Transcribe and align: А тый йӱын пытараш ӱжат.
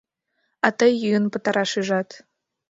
А 0.65 0.67
тый 0.77 0.91
йӱын 1.03 1.25
пытараш 1.33 1.71
ӱжат. 1.79 2.09